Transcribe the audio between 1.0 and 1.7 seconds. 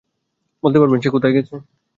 সে কোথায় গেছে?